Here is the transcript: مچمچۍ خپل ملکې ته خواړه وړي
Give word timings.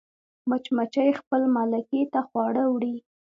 مچمچۍ 0.49 1.09
خپل 1.19 1.41
ملکې 1.55 2.01
ته 2.13 2.19
خواړه 2.27 2.63
وړي 2.73 2.95